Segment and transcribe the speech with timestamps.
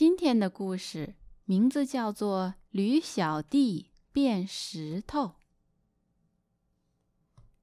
[0.00, 1.14] 今天的故事
[1.44, 5.22] 名字叫做《驴小弟变石头》。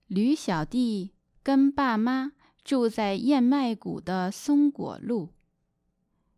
[0.06, 5.34] 驴小弟跟爸妈住在燕麦谷的松果路。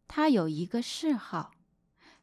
[0.08, 1.52] 他有一个嗜好，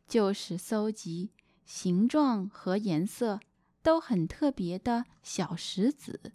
[0.09, 1.33] 就是搜集
[1.67, 3.41] 形状和颜色
[3.83, 6.33] 都很特别的小石子。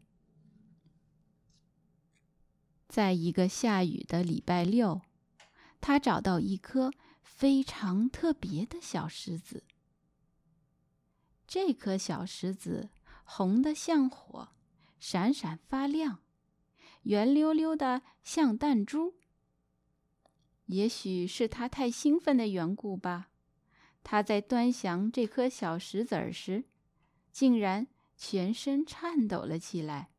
[2.88, 5.02] 在一个下雨的礼拜六，
[5.80, 6.92] 他找到一颗。
[7.34, 9.64] 非常特别的小石子。
[11.48, 12.90] 这颗小石子
[13.24, 14.50] 红的像火，
[15.00, 16.20] 闪闪发亮，
[17.04, 19.16] 圆溜溜的像弹珠。
[20.68, 23.32] 也许是他太兴奋的缘故吧，
[24.04, 26.66] 他在端详这颗小石子儿时，
[27.32, 30.12] 竟然全身颤抖了起来，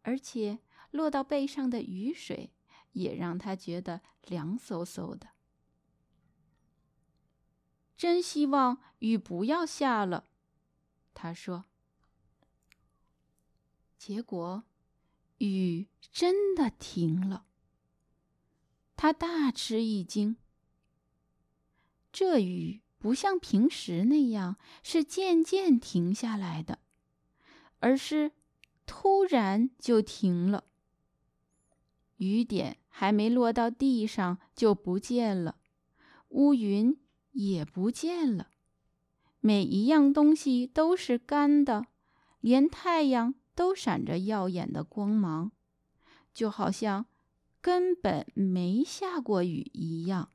[0.00, 0.60] 而且
[0.90, 2.54] 落到背上的雨水
[2.92, 5.31] 也让他觉得凉飕飕的。
[7.96, 10.28] 真希望雨不要下了，
[11.14, 11.64] 他说。
[13.96, 14.64] 结果，
[15.38, 17.46] 雨真的停了。
[18.96, 20.36] 他大吃一惊。
[22.12, 26.80] 这雨不像平时那样是渐渐停下来的，
[27.78, 28.32] 而是
[28.86, 30.64] 突然就停了。
[32.16, 35.58] 雨点还没落到地上就不见了，
[36.28, 36.98] 乌云。
[37.32, 38.48] 也不见了，
[39.40, 41.86] 每一样东西都是干的，
[42.40, 45.50] 连太阳都闪着耀眼的光芒，
[46.32, 47.06] 就好像
[47.60, 50.30] 根本没下过雨一样。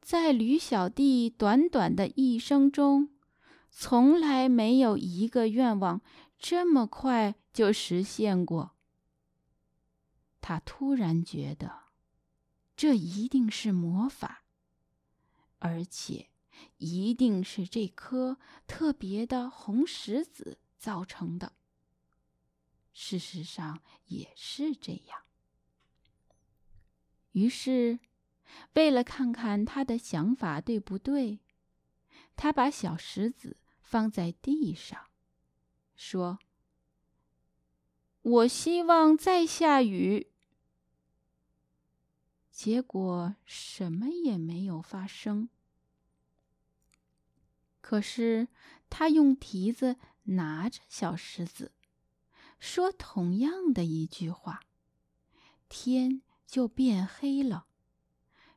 [0.00, 3.10] 在驴小弟短短的一生中，
[3.70, 6.00] 从来没有一个愿望
[6.38, 8.72] 这么快就实现过。
[10.40, 11.87] 他突然觉得。
[12.78, 14.44] 这一定是魔法，
[15.58, 16.28] 而且
[16.76, 21.54] 一定是这颗特别的红石子造成的。
[22.92, 25.24] 事实上也是这样。
[27.32, 27.98] 于是，
[28.74, 31.40] 为了看看他的想法对不对，
[32.36, 35.06] 他把小石子放在地上，
[35.96, 36.38] 说
[38.22, 40.27] ：“我希望再下雨。”
[42.58, 45.48] 结果什么也没有发生。
[47.80, 48.48] 可是
[48.90, 51.70] 他用蹄子拿着小石子，
[52.58, 54.64] 说同样的一句话，
[55.68, 57.68] 天就变黑了，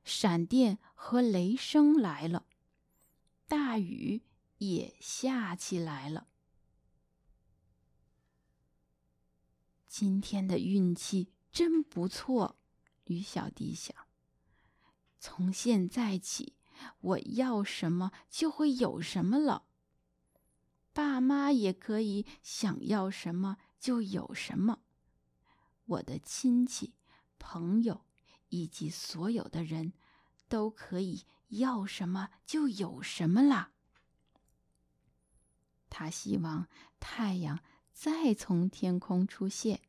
[0.04, 2.48] 闪电和雷声来了，
[3.48, 4.24] 大雨
[4.58, 6.26] 也下起来了。
[9.86, 12.58] 今天的运气真不错。
[13.06, 13.96] 驴小弟想
[15.20, 16.56] ：“从现在起，
[17.00, 19.66] 我要什么就会有什么了。
[20.94, 24.80] 爸妈也可以想要什么就有什么。
[25.86, 26.94] 我的亲戚、
[27.40, 28.06] 朋友
[28.50, 29.94] 以及所有的人
[30.48, 33.72] 都可以要什么就有什么啦。”
[35.90, 36.68] 他希望
[37.00, 37.60] 太阳
[37.92, 39.82] 再从天空出现。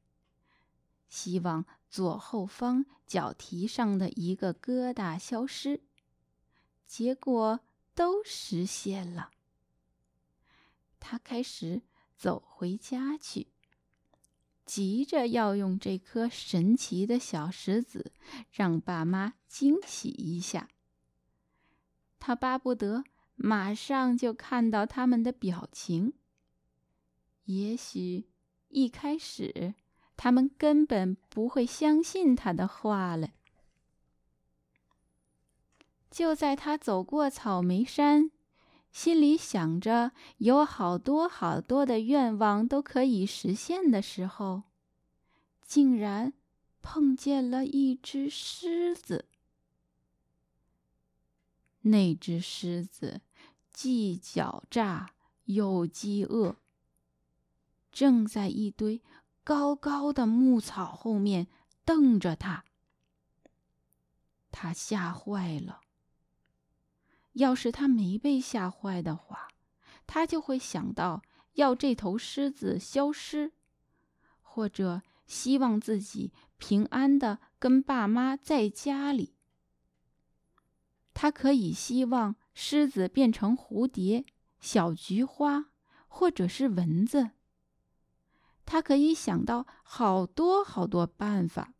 [1.13, 5.83] 希望左后方脚蹄上的一个疙瘩消失，
[6.87, 7.61] 结果
[7.95, 9.31] 都实现了。
[10.99, 11.83] 他开始
[12.17, 13.49] 走回家去，
[14.65, 18.15] 急着要用这颗神奇的小石子
[18.51, 20.71] 让爸妈惊喜一下。
[22.19, 26.15] 他巴不得马上就看到他们的表情。
[27.45, 28.31] 也许
[28.69, 29.75] 一开始。
[30.17, 33.31] 他们根本不会相信他的话了。
[36.11, 38.31] 就在他走过草莓山，
[38.93, 44.65] 心里想着有好多好多的愿望都可以实现的时候，
[45.63, 46.35] 竟然
[46.83, 49.25] 碰见了一只狮子。
[51.85, 53.23] 那只狮子
[53.73, 55.15] 既狡诈
[55.47, 56.57] 又饥饿，
[57.91, 59.01] 正在一堆。
[59.45, 61.49] 高高的牧草后面
[61.85, 62.65] 瞪着他，
[64.51, 65.81] 他吓坏了。
[67.33, 69.49] 要是他没被吓坏的话，
[70.07, 71.23] 他就会想到
[71.55, 73.53] 要这头狮子消失，
[74.43, 79.35] 或者希望自己平安的跟爸妈在家里。
[81.15, 84.25] 他可以希望狮子变成蝴蝶、
[84.61, 85.67] 小菊花，
[86.07, 87.31] 或者是蚊子。
[88.65, 91.75] 他可以想到好多好多办法，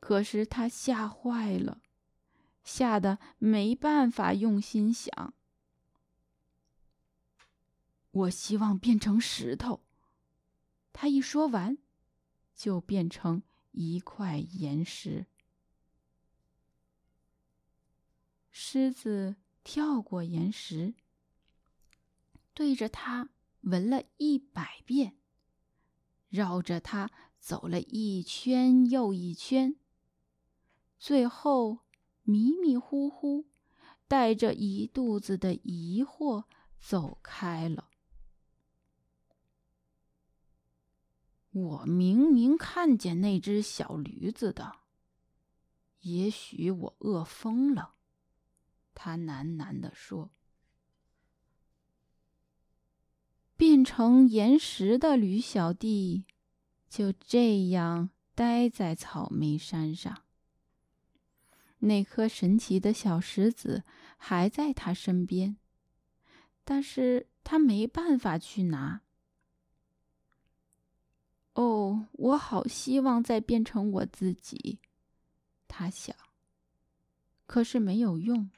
[0.00, 1.80] 可是他吓坏了，
[2.62, 5.34] 吓得没办法用心想。
[8.10, 9.84] 我希望变成石头。
[10.92, 11.78] 他一说完，
[12.54, 15.26] 就变成一块岩石。
[18.50, 20.94] 狮子跳过岩石，
[22.52, 23.28] 对着他
[23.62, 25.18] 闻了一百遍，
[26.28, 29.76] 绕着它走了一圈又一圈，
[30.98, 31.80] 最后
[32.22, 33.46] 迷迷糊糊，
[34.06, 36.44] 带着一肚子的疑惑
[36.78, 37.90] 走开了。
[41.50, 44.76] 我明明看见那只小驴子的，
[46.00, 47.94] 也许我饿疯了。
[48.94, 50.30] 他喃喃地说
[53.58, 56.24] ：“变成岩石的驴小弟
[56.88, 60.22] 就这样待在草莓山上。
[61.80, 63.82] 那颗神奇的小石子
[64.16, 65.56] 还在他身边，
[66.64, 69.00] 但是他没办法去拿。
[71.54, 74.78] 哦，我好希望再变成我自己，
[75.66, 76.14] 他想。
[77.44, 78.48] 可是没有用。”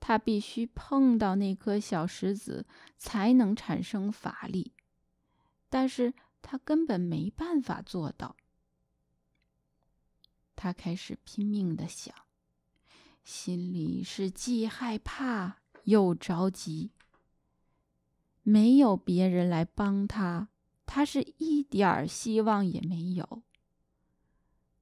[0.00, 2.66] 他必须碰到那颗小石子
[2.98, 4.72] 才能产生法力，
[5.70, 6.12] 但是
[6.42, 8.36] 他根本没办法做到。
[10.54, 12.14] 他开始拼命的想，
[13.24, 16.92] 心里是既害怕又着急。
[18.42, 20.48] 没有别人来帮他，
[20.84, 23.42] 他是一点儿希望也没有。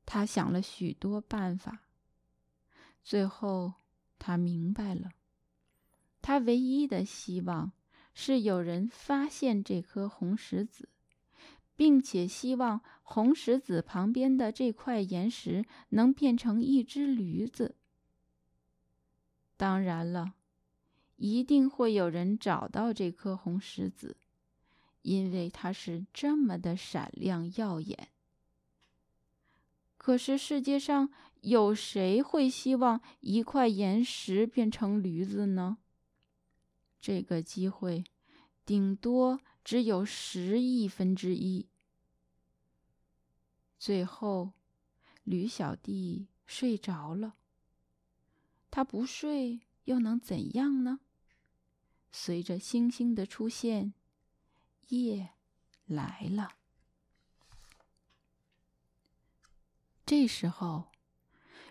[0.05, 1.83] 他想了许多办法，
[3.05, 3.75] 最后。
[4.25, 5.11] 他明白了，
[6.21, 7.73] 他唯一的希望
[8.15, 10.89] 是有人发现这颗红石子，
[11.75, 17.75] 并且希望红石子旁边的这块岩石能变成一只驴子。
[19.57, 20.35] 当然了，
[21.17, 24.17] 一定会有人找到这颗红石子，
[25.03, 28.07] 因为它是这么的闪亮耀眼。
[29.97, 31.11] 可是世界上
[31.43, 35.79] 有谁会希望一块岩石变成驴子呢？
[37.01, 38.05] 这个机会
[38.65, 41.69] 顶多只有十亿分之一。
[43.77, 44.53] 最后，
[45.25, 47.35] 驴小弟睡着了。
[48.71, 51.01] 他不睡又能怎样呢？
[52.13, 53.95] 随着星星的出现，
[54.89, 55.31] 夜
[55.87, 56.53] 来了。
[60.07, 60.92] 这时候，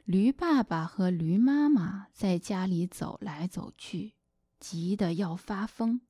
[0.06, 4.14] 驴爸爸和驴妈妈在家里走来走去，
[4.60, 6.02] 急得要发疯。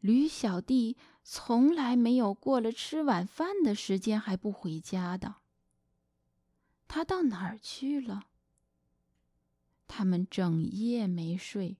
[0.00, 5.36] 驴小弟从来没有过了吃晚饭的时间还不回家的。
[6.88, 8.24] 他到哪儿去了？
[9.86, 11.76] 他们整夜没睡，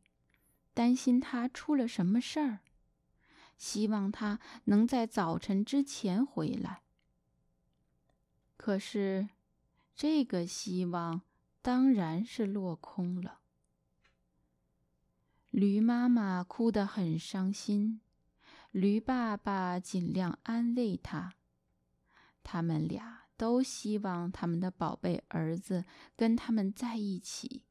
[0.75, 2.61] 担心他出了什么事儿，
[3.57, 6.83] 希望他能在早晨之前回来。
[8.57, 9.31] 可是，
[10.01, 11.21] 这个希望
[11.61, 13.41] 当然是落空了。
[15.51, 18.01] 驴妈妈哭得很伤心，
[18.71, 21.35] 驴爸爸尽量安慰她。
[22.43, 25.85] 他们俩都希望他们的宝贝儿子
[26.17, 27.67] 跟他们在一起。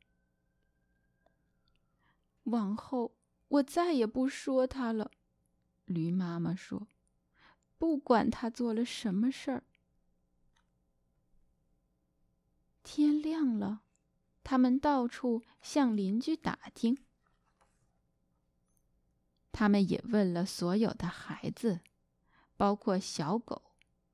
[2.43, 3.15] 往后
[3.47, 5.09] 我再也不说他了，
[5.85, 6.87] 驴妈妈说
[7.79, 9.63] ：“不管他做了什么事儿。”
[12.81, 13.81] 天亮了，
[14.49, 16.97] 他们到处向邻居打听。
[19.51, 21.81] 他们也问了所有的孩子，
[22.57, 23.61] 包括小狗、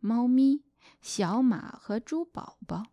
[0.02, 0.66] 猫咪、
[1.00, 2.84] 小马和猪宝宝。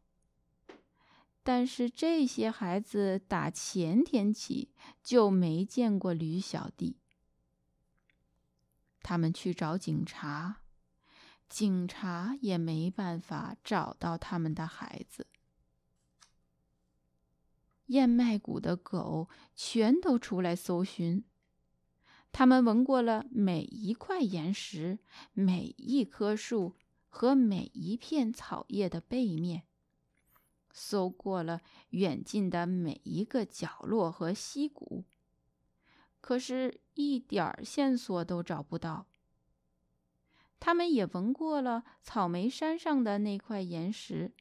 [1.42, 4.72] 但是这些孩子打前天起
[5.02, 7.00] 就没见过驴小弟。
[9.02, 10.58] 他们去找警察，
[11.48, 15.26] 警察也没办法找到他们的孩子。
[17.92, 21.24] 燕麦谷的狗全都出来搜寻，
[22.32, 24.98] 他们闻过了每一块岩石、
[25.34, 26.74] 每一棵树
[27.10, 29.64] 和每一片草叶的背面，
[30.72, 35.04] 搜过了远近的每一个角落和溪谷，
[36.22, 39.06] 可是一点儿线索都找不到。
[40.58, 44.32] 他们也闻过了草莓山上的那块岩石，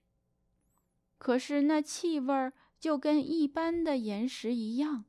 [1.18, 2.54] 可是那气味儿。
[2.82, 5.06] 就跟一般的岩石一样，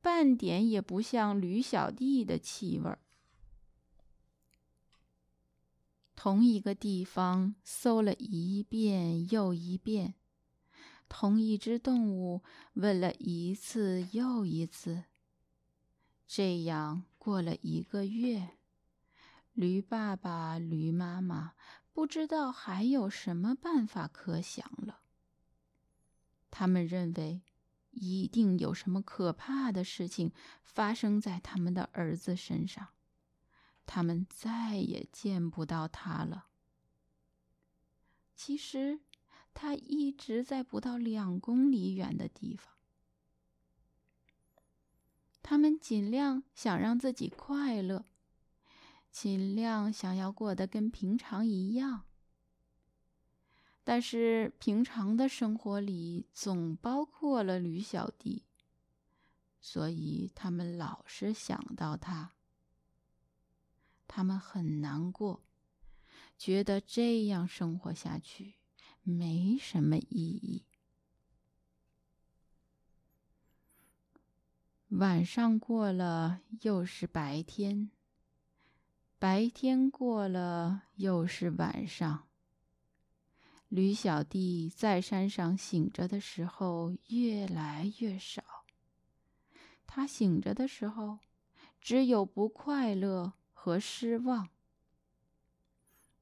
[0.00, 2.98] 半点也不像驴小弟的气味儿。
[6.16, 10.14] 同一个地方搜了一遍又一遍，
[11.08, 15.04] 同一只动物问了一次又一次。
[16.26, 18.58] 这样过了一个月，
[19.52, 21.52] 驴爸爸、驴妈妈
[21.92, 25.01] 不知道还有什么办法可想了。
[26.52, 27.42] 他们认为，
[27.90, 30.30] 一定有什么可怕的事情
[30.62, 32.88] 发生在他们的儿子身上。
[33.86, 36.46] 他们再也见不到他了。
[38.36, 39.00] 其实，
[39.54, 42.74] 他一直在不到两公里远的地方。
[45.42, 48.04] 他们尽量想让自己快乐，
[49.10, 52.04] 尽量想要过得跟平常一样。
[53.84, 58.44] 但是，平常的生活里总包括了驴小弟，
[59.60, 62.32] 所以他们老是想到他。
[64.06, 65.42] 他们很难过，
[66.38, 68.54] 觉得这样生活下去
[69.02, 70.64] 没什么意义。
[74.90, 77.90] 晚上过了，又是白天；
[79.18, 82.28] 白天过了，又是晚上。
[83.72, 88.42] 驴小弟在山上醒着的时候越来越少。
[89.86, 91.20] 他醒着的时候，
[91.80, 93.32] 只有不快乐。
[93.64, 94.48] 和失望，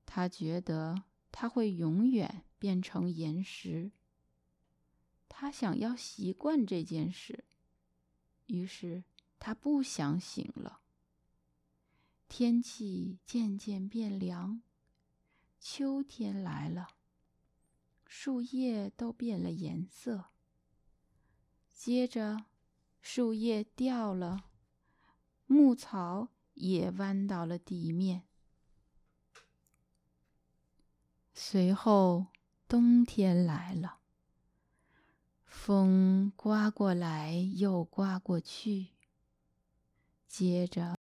[0.05, 3.93] 他觉得他会永远变成岩石。
[5.27, 7.47] 他想要习惯这件事，
[8.45, 9.05] 于是
[9.39, 10.83] 他不想醒了。
[12.29, 14.61] 天气渐渐变凉，
[15.59, 16.89] 秋天来了，
[18.13, 20.31] 树叶都变了颜色。
[21.73, 22.47] 接着，
[23.01, 24.47] 树叶掉了，
[25.47, 26.31] 牧草。
[26.55, 28.25] 也弯到了地面。
[31.33, 32.27] 随后，
[32.69, 34.01] 冬天来了。
[35.47, 38.89] 风刮过来，又刮过去。
[40.27, 41.00] 接着。